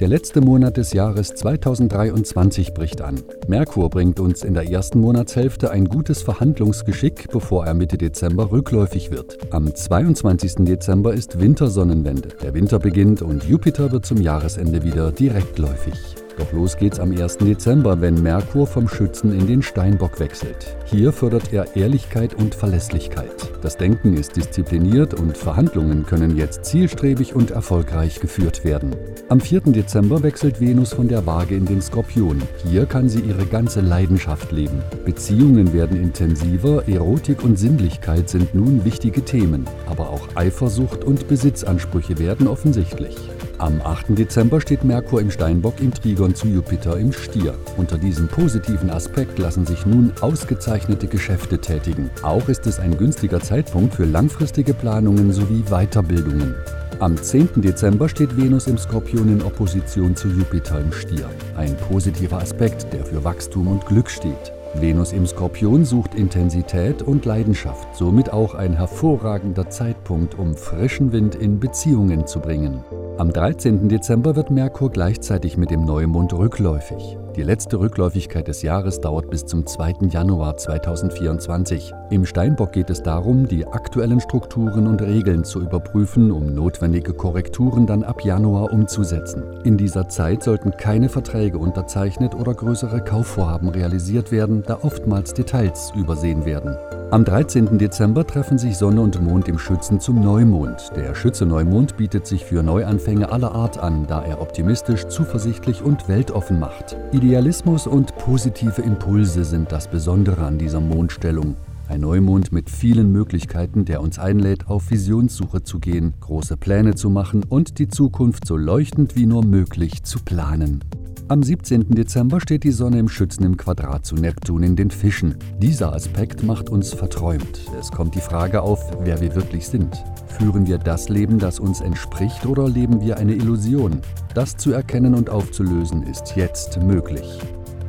Der 0.00 0.08
letzte 0.08 0.40
Monat 0.40 0.78
des 0.78 0.94
Jahres 0.94 1.34
2023 1.34 2.72
bricht 2.72 3.02
an. 3.02 3.20
Merkur 3.48 3.90
bringt 3.90 4.18
uns 4.18 4.44
in 4.44 4.54
der 4.54 4.70
ersten 4.70 4.98
Monatshälfte 4.98 5.70
ein 5.70 5.84
gutes 5.84 6.22
Verhandlungsgeschick, 6.22 7.28
bevor 7.30 7.66
er 7.66 7.74
Mitte 7.74 7.98
Dezember 7.98 8.50
rückläufig 8.50 9.10
wird. 9.10 9.36
Am 9.52 9.74
22. 9.74 10.64
Dezember 10.64 11.12
ist 11.12 11.38
Wintersonnenwende. 11.38 12.30
Der 12.42 12.54
Winter 12.54 12.78
beginnt 12.78 13.20
und 13.20 13.44
Jupiter 13.44 13.92
wird 13.92 14.06
zum 14.06 14.22
Jahresende 14.22 14.82
wieder 14.84 15.12
direktläufig. 15.12 16.19
Doch 16.38 16.52
los 16.52 16.76
geht's 16.76 17.00
am 17.00 17.10
1. 17.10 17.38
Dezember, 17.38 18.00
wenn 18.00 18.22
Merkur 18.22 18.66
vom 18.66 18.88
Schützen 18.88 19.32
in 19.38 19.46
den 19.46 19.62
Steinbock 19.62 20.20
wechselt. 20.20 20.76
Hier 20.86 21.12
fördert 21.12 21.52
er 21.52 21.76
Ehrlichkeit 21.76 22.34
und 22.34 22.54
Verlässlichkeit. 22.54 23.30
Das 23.62 23.76
Denken 23.76 24.16
ist 24.16 24.36
diszipliniert 24.36 25.14
und 25.14 25.36
Verhandlungen 25.36 26.06
können 26.06 26.36
jetzt 26.36 26.64
zielstrebig 26.64 27.34
und 27.34 27.50
erfolgreich 27.50 28.20
geführt 28.20 28.64
werden. 28.64 28.94
Am 29.28 29.40
4. 29.40 29.60
Dezember 29.66 30.22
wechselt 30.22 30.60
Venus 30.60 30.92
von 30.92 31.08
der 31.08 31.26
Waage 31.26 31.54
in 31.54 31.66
den 31.66 31.82
Skorpion. 31.82 32.42
Hier 32.64 32.86
kann 32.86 33.08
sie 33.08 33.20
ihre 33.20 33.46
ganze 33.46 33.80
Leidenschaft 33.80 34.50
leben. 34.52 34.82
Beziehungen 35.04 35.72
werden 35.72 36.00
intensiver, 36.00 36.88
Erotik 36.88 37.44
und 37.44 37.58
Sinnlichkeit 37.58 38.28
sind 38.28 38.54
nun 38.54 38.84
wichtige 38.84 39.24
Themen, 39.24 39.66
aber 39.86 40.10
auch 40.10 40.28
Eifersucht 40.34 41.04
und 41.04 41.28
Besitzansprüche 41.28 42.18
werden 42.18 42.48
offensichtlich. 42.48 43.16
Am 43.60 43.82
8. 43.82 44.16
Dezember 44.16 44.58
steht 44.58 44.84
Merkur 44.84 45.20
im 45.20 45.30
Steinbock 45.30 45.82
im 45.82 45.92
Trigon 45.92 46.34
zu 46.34 46.46
Jupiter 46.46 46.96
im 46.96 47.12
Stier. 47.12 47.54
Unter 47.76 47.98
diesem 47.98 48.26
positiven 48.26 48.88
Aspekt 48.88 49.38
lassen 49.38 49.66
sich 49.66 49.84
nun 49.84 50.14
ausgezeichnete 50.22 51.06
Geschäfte 51.06 51.58
tätigen. 51.58 52.08
Auch 52.22 52.48
ist 52.48 52.66
es 52.66 52.80
ein 52.80 52.96
günstiger 52.96 53.38
Zeitpunkt 53.38 53.96
für 53.96 54.06
langfristige 54.06 54.72
Planungen 54.72 55.30
sowie 55.30 55.62
Weiterbildungen. 55.68 56.54
Am 57.00 57.18
10. 57.18 57.50
Dezember 57.56 58.08
steht 58.08 58.34
Venus 58.34 58.66
im 58.66 58.78
Skorpion 58.78 59.28
in 59.28 59.42
Opposition 59.42 60.16
zu 60.16 60.28
Jupiter 60.28 60.80
im 60.80 60.90
Stier. 60.92 61.28
Ein 61.54 61.76
positiver 61.76 62.38
Aspekt, 62.38 62.90
der 62.94 63.04
für 63.04 63.22
Wachstum 63.24 63.68
und 63.68 63.84
Glück 63.84 64.08
steht. 64.08 64.54
Venus 64.74 65.12
im 65.12 65.26
Skorpion 65.26 65.84
sucht 65.84 66.14
Intensität 66.14 67.02
und 67.02 67.24
Leidenschaft, 67.24 67.88
somit 67.96 68.32
auch 68.32 68.54
ein 68.54 68.72
hervorragender 68.72 69.68
Zeitpunkt, 69.68 70.38
um 70.38 70.54
frischen 70.54 71.12
Wind 71.12 71.34
in 71.34 71.58
Beziehungen 71.58 72.26
zu 72.26 72.38
bringen. 72.38 72.84
Am 73.18 73.32
13. 73.32 73.88
Dezember 73.88 74.36
wird 74.36 74.50
Merkur 74.50 74.90
gleichzeitig 74.90 75.56
mit 75.56 75.70
dem 75.70 75.84
Neumond 75.84 76.32
rückläufig. 76.32 77.18
Die 77.36 77.42
letzte 77.42 77.78
Rückläufigkeit 77.78 78.48
des 78.48 78.62
Jahres 78.62 79.00
dauert 79.00 79.30
bis 79.30 79.46
zum 79.46 79.64
2. 79.64 80.08
Januar 80.08 80.56
2024. 80.56 81.92
Im 82.10 82.26
Steinbock 82.26 82.72
geht 82.72 82.90
es 82.90 83.02
darum, 83.02 83.46
die 83.46 83.66
aktuellen 83.66 84.20
Strukturen 84.20 84.86
und 84.86 85.00
Regeln 85.00 85.44
zu 85.44 85.60
überprüfen, 85.60 86.32
um 86.32 86.54
notwendige 86.54 87.12
Korrekturen 87.12 87.86
dann 87.86 88.02
ab 88.02 88.24
Januar 88.24 88.72
umzusetzen. 88.72 89.44
In 89.64 89.76
dieser 89.76 90.08
Zeit 90.08 90.42
sollten 90.42 90.72
keine 90.72 91.08
Verträge 91.08 91.58
unterzeichnet 91.58 92.34
oder 92.34 92.52
größere 92.52 93.00
Kaufvorhaben 93.00 93.68
realisiert 93.68 94.32
werden, 94.32 94.59
da 94.68 94.80
oftmals 94.82 95.34
Details 95.34 95.92
übersehen 95.96 96.44
werden. 96.44 96.76
Am 97.12 97.24
13. 97.24 97.76
Dezember 97.76 98.24
treffen 98.24 98.56
sich 98.56 98.76
Sonne 98.76 99.00
und 99.00 99.20
Mond 99.20 99.48
im 99.48 99.58
Schützen 99.58 99.98
zum 99.98 100.22
Neumond. 100.22 100.92
Der 100.94 101.14
Schütze-Neumond 101.14 101.96
bietet 101.96 102.26
sich 102.26 102.44
für 102.44 102.62
Neuanfänge 102.62 103.32
aller 103.32 103.52
Art 103.52 103.78
an, 103.78 104.06
da 104.06 104.22
er 104.22 104.40
optimistisch, 104.40 105.06
zuversichtlich 105.08 105.82
und 105.82 106.08
weltoffen 106.08 106.60
macht. 106.60 106.96
Idealismus 107.10 107.88
und 107.88 108.16
positive 108.16 108.82
Impulse 108.82 109.44
sind 109.44 109.72
das 109.72 109.88
Besondere 109.88 110.44
an 110.44 110.58
dieser 110.58 110.80
Mondstellung. 110.80 111.56
Ein 111.88 112.02
Neumond 112.02 112.52
mit 112.52 112.70
vielen 112.70 113.10
Möglichkeiten, 113.10 113.84
der 113.84 114.00
uns 114.00 114.20
einlädt, 114.20 114.68
auf 114.68 114.92
Visionssuche 114.92 115.64
zu 115.64 115.80
gehen, 115.80 116.14
große 116.20 116.56
Pläne 116.56 116.94
zu 116.94 117.10
machen 117.10 117.42
und 117.42 117.80
die 117.80 117.88
Zukunft 117.88 118.46
so 118.46 118.56
leuchtend 118.56 119.16
wie 119.16 119.26
nur 119.26 119.44
möglich 119.44 120.04
zu 120.04 120.20
planen. 120.20 120.84
Am 121.30 121.44
17. 121.44 121.90
Dezember 121.90 122.40
steht 122.40 122.64
die 122.64 122.72
Sonne 122.72 122.98
im 122.98 123.08
Schützen 123.08 123.44
im 123.44 123.56
Quadrat 123.56 124.04
zu 124.04 124.16
Neptun 124.16 124.64
in 124.64 124.74
den 124.74 124.90
Fischen. 124.90 125.36
Dieser 125.62 125.92
Aspekt 125.92 126.42
macht 126.42 126.70
uns 126.70 126.92
verträumt. 126.92 127.60
Es 127.78 127.92
kommt 127.92 128.16
die 128.16 128.20
Frage 128.20 128.62
auf, 128.62 128.80
wer 129.04 129.20
wir 129.20 129.36
wirklich 129.36 129.68
sind. 129.68 130.02
Führen 130.26 130.66
wir 130.66 130.78
das 130.78 131.08
Leben, 131.08 131.38
das 131.38 131.60
uns 131.60 131.82
entspricht, 131.82 132.46
oder 132.46 132.68
leben 132.68 133.00
wir 133.00 133.18
eine 133.18 133.34
Illusion? 133.34 134.00
Das 134.34 134.56
zu 134.56 134.72
erkennen 134.72 135.14
und 135.14 135.30
aufzulösen 135.30 136.02
ist 136.02 136.34
jetzt 136.34 136.82
möglich. 136.82 137.38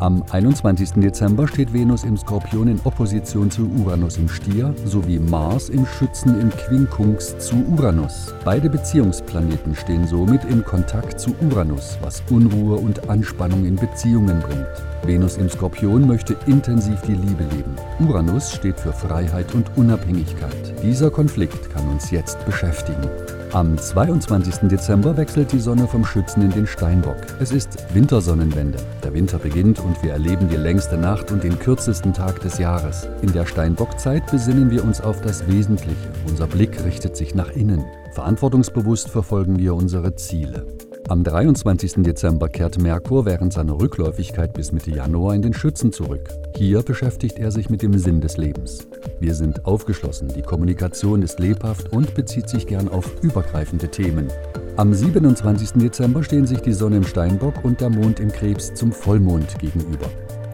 Am 0.01 0.23
21. 0.31 0.93
Dezember 0.93 1.47
steht 1.47 1.73
Venus 1.73 2.05
im 2.05 2.17
Skorpion 2.17 2.67
in 2.67 2.81
Opposition 2.85 3.51
zu 3.51 3.69
Uranus 3.69 4.17
im 4.17 4.27
Stier 4.27 4.73
sowie 4.83 5.19
Mars 5.19 5.69
im 5.69 5.85
Schützen 5.85 6.41
im 6.41 6.49
Quincunx 6.49 7.37
zu 7.37 7.63
Uranus. 7.69 8.33
Beide 8.43 8.67
Beziehungsplaneten 8.67 9.75
stehen 9.75 10.07
somit 10.07 10.43
in 10.45 10.65
Kontakt 10.65 11.19
zu 11.19 11.35
Uranus, 11.41 11.99
was 12.01 12.23
Unruhe 12.31 12.77
und 12.77 13.11
Anspannung 13.11 13.63
in 13.63 13.75
Beziehungen 13.75 14.39
bringt. 14.39 14.65
Venus 15.03 15.37
im 15.37 15.49
Skorpion 15.49 16.07
möchte 16.07 16.35
intensiv 16.47 16.99
die 17.01 17.13
Liebe 17.13 17.43
leben. 17.55 17.75
Uranus 17.99 18.53
steht 18.53 18.79
für 18.79 18.93
Freiheit 18.93 19.53
und 19.53 19.69
Unabhängigkeit. 19.77 20.81
Dieser 20.81 21.11
Konflikt 21.11 21.69
kann 21.69 21.87
uns 21.89 22.09
jetzt 22.09 22.43
beschäftigen. 22.47 23.07
Am 23.53 23.77
22. 23.77 24.69
Dezember 24.69 25.17
wechselt 25.17 25.51
die 25.51 25.59
Sonne 25.59 25.85
vom 25.85 26.05
Schützen 26.05 26.41
in 26.41 26.51
den 26.51 26.65
Steinbock. 26.65 27.17
Es 27.41 27.51
ist 27.51 27.93
Wintersonnenwende. 27.93 28.79
Der 29.03 29.13
Winter 29.13 29.39
beginnt 29.39 29.77
und 29.79 30.01
wir 30.01 30.13
erleben 30.13 30.47
die 30.47 30.55
längste 30.55 30.97
Nacht 30.97 31.31
und 31.31 31.43
den 31.43 31.59
kürzesten 31.59 32.13
Tag 32.13 32.39
des 32.39 32.59
Jahres. 32.59 33.09
In 33.21 33.33
der 33.33 33.45
Steinbockzeit 33.45 34.31
besinnen 34.31 34.71
wir 34.71 34.85
uns 34.85 35.01
auf 35.01 35.19
das 35.19 35.47
Wesentliche. 35.47 36.13
Unser 36.29 36.47
Blick 36.47 36.81
richtet 36.85 37.17
sich 37.17 37.35
nach 37.35 37.51
innen. 37.51 37.83
Verantwortungsbewusst 38.13 39.09
verfolgen 39.09 39.59
wir 39.59 39.75
unsere 39.75 40.15
Ziele. 40.15 40.65
Am 41.11 41.25
23. 41.25 42.03
Dezember 42.03 42.47
kehrt 42.47 42.79
Merkur 42.79 43.25
während 43.25 43.51
seiner 43.51 43.77
Rückläufigkeit 43.77 44.53
bis 44.53 44.71
Mitte 44.71 44.91
Januar 44.91 45.35
in 45.35 45.41
den 45.41 45.53
Schützen 45.53 45.91
zurück. 45.91 46.29
Hier 46.55 46.83
beschäftigt 46.83 47.37
er 47.37 47.51
sich 47.51 47.69
mit 47.69 47.81
dem 47.81 47.97
Sinn 47.97 48.21
des 48.21 48.37
Lebens. 48.37 48.87
Wir 49.19 49.35
sind 49.35 49.65
aufgeschlossen, 49.65 50.29
die 50.29 50.41
Kommunikation 50.41 51.21
ist 51.21 51.41
lebhaft 51.41 51.91
und 51.91 52.15
bezieht 52.15 52.47
sich 52.47 52.65
gern 52.65 52.87
auf 52.87 53.21
übergreifende 53.21 53.89
Themen. 53.89 54.29
Am 54.77 54.93
27. 54.93 55.81
Dezember 55.81 56.23
stehen 56.23 56.47
sich 56.47 56.61
die 56.61 56.71
Sonne 56.71 56.95
im 56.95 57.03
Steinbock 57.03 57.65
und 57.65 57.81
der 57.81 57.89
Mond 57.89 58.21
im 58.21 58.31
Krebs 58.31 58.73
zum 58.73 58.93
Vollmond 58.93 59.59
gegenüber. 59.59 60.07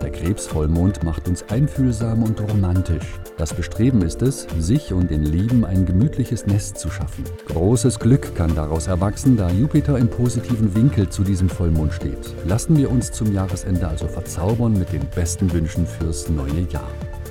Der 0.08 0.14
Krebsvollmond 0.14 1.04
macht 1.04 1.28
uns 1.28 1.44
einfühlsam 1.50 2.24
und 2.24 2.40
romantisch. 2.40 3.20
Das 3.36 3.54
Bestreben 3.54 4.02
ist 4.02 4.22
es, 4.22 4.48
sich 4.58 4.94
und 4.94 5.12
den 5.12 5.24
Lieben 5.24 5.66
ein 5.66 5.86
gemütliches 5.86 6.46
Nest 6.48 6.78
zu 6.78 6.90
schaffen. 6.90 7.26
Großes 7.48 8.00
Glück 8.00 8.34
kann 8.34 8.56
daraus 8.56 8.88
erwachsen, 8.88 9.36
da 9.36 9.50
Jupiter 9.50 9.98
im 9.98 10.08
positiven 10.08 10.74
Winkel 10.74 11.10
zu 11.10 11.26
diesem 11.26 11.50
Vollmond 11.50 11.92
steht. 11.92 12.34
Lassen 12.46 12.78
wir 12.78 12.90
uns 12.90 13.12
zum 13.12 13.34
Jahresende 13.34 13.86
also 13.86 14.08
verzaubern 14.08 14.80
mit 14.80 14.94
den 14.94 15.06
besten 15.14 15.52
Wünschen 15.52 15.86
fürs 15.86 16.30
neue 16.30 16.62
Jahr. 16.72 16.88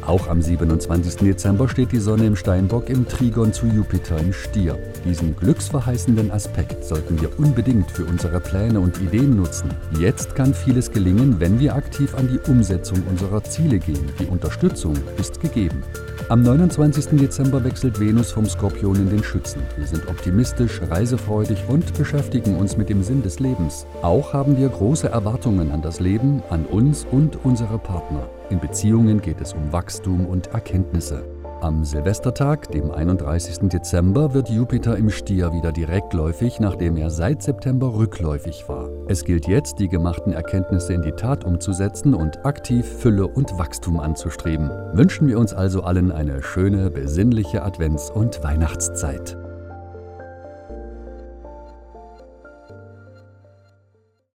Auch 0.07 0.29
am 0.29 0.41
27. 0.41 1.17
Dezember 1.17 1.69
steht 1.69 1.91
die 1.91 1.99
Sonne 1.99 2.27
im 2.27 2.37
Steinbock 2.37 2.89
im 2.91 3.09
Trigon 3.09 3.53
zu 3.53 3.67
Jupiter 3.67 4.17
im 4.19 4.33
Stier. 4.33 4.79
Diesen 5.05 5.35
glücksverheißenden 5.35 6.31
Aspekt 6.31 6.85
sollten 6.85 7.21
wir 7.21 7.37
unbedingt 7.41 7.91
für 7.91 8.05
unsere 8.05 8.39
Pläne 8.39 8.79
und 8.79 9.01
Ideen 9.01 9.35
nutzen. 9.35 9.75
Jetzt 9.99 10.37
kann 10.37 10.55
vieles 10.55 10.93
gelingen, 10.93 11.41
wenn 11.41 11.59
wir 11.59 11.75
aktiv 11.75 12.15
an 12.15 12.29
die 12.29 12.39
Umsetzung 12.49 13.03
unserer 13.11 13.43
Ziele 13.43 13.81
gehen. 13.81 14.09
Die 14.21 14.27
Unterstützung 14.27 14.95
ist 15.19 15.41
gegeben. 15.41 15.83
Am 16.29 16.43
29. 16.43 17.21
Dezember 17.21 17.63
wechselt 17.63 18.01
Venus 18.01 18.33
vom 18.33 18.47
Skorpion 18.47 18.97
in 18.97 19.11
den 19.11 19.23
Schützen. 19.23 19.63
Wir 19.77 19.87
sind 19.87 20.09
optimistisch, 20.09 20.81
reisefreudig 20.83 21.63
und 21.69 21.97
beschäftigen 21.97 22.57
uns 22.57 22.77
mit 22.77 22.89
dem 22.89 23.05
Sinn 23.05 23.23
des 23.23 23.39
Lebens. 23.39 23.87
Auch 24.03 24.33
haben 24.33 24.59
wir 24.59 24.69
große 24.69 25.09
Erwartungen 25.09 25.71
an 25.71 25.83
das 25.83 26.01
Leben, 26.01 26.43
an 26.51 26.67
uns 26.67 27.07
und 27.09 27.45
unsere 27.45 27.79
Partner. 27.79 28.29
In 28.51 28.59
Beziehungen 28.59 29.23
geht 29.23 29.41
es 29.41 29.53
um 29.53 29.71
Wachstum 29.71 30.27
und 30.27 30.49
Erkenntnisse. 30.49 31.36
Am 31.63 31.85
Silvestertag, 31.85 32.71
dem 32.71 32.91
31. 32.91 33.71
Dezember, 33.71 34.35
wird 34.35 34.51
Jupiter 34.51 34.99
im 34.99 35.09
Stier 35.09 35.53
wieder 35.55 35.73
direktläufig, 35.73 36.61
nachdem 36.61 36.99
er 36.99 37.09
seit 37.09 37.43
September 37.43 37.95
rückläufig 37.95 38.69
war. 38.69 38.91
Es 39.09 39.25
gilt 39.25 39.49
jetzt, 39.49 39.79
die 39.79 39.89
gemachten 39.89 40.35
Erkenntnisse 40.35 40.93
in 40.93 41.01
die 41.01 41.13
Tat 41.13 41.45
umzusetzen 41.45 42.13
und 42.13 42.45
aktiv 42.45 42.87
Fülle 42.87 43.27
und 43.27 43.57
Wachstum 43.59 43.99
anzustreben. 43.99 44.69
Wünschen 44.93 45.29
wir 45.29 45.39
uns 45.39 45.55
also 45.55 45.83
allen 45.83 46.13
eine 46.13 46.43
schöne, 46.43 46.91
besinnliche 46.91 47.65
Advents- 47.65 48.11
und 48.11 48.45
Weihnachtszeit. 48.45 49.39